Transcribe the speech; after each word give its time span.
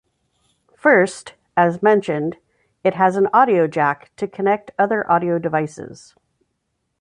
First, 0.75 1.35
as 1.55 1.83
mentioned, 1.83 2.37
it 2.83 2.95
has 2.95 3.17
an 3.17 3.27
audio 3.31 3.67
jack 3.67 4.09
to 4.15 4.27
connect 4.27 4.71
other 4.79 5.07
audio 5.11 5.37
devices. 5.37 6.15